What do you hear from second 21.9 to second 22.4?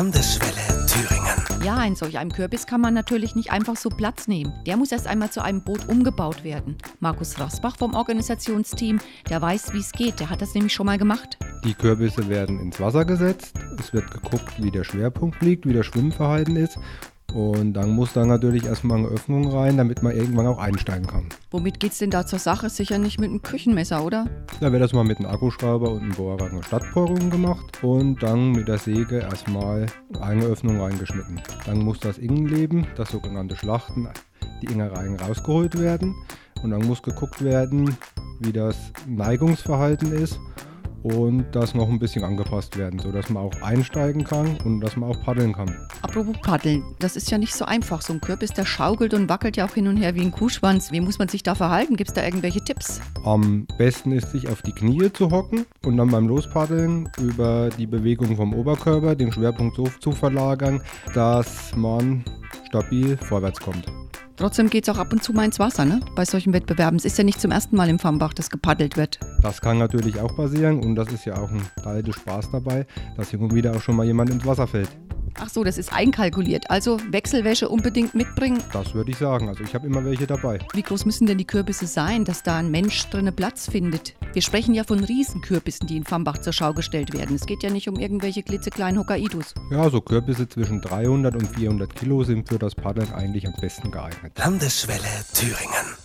denn da zur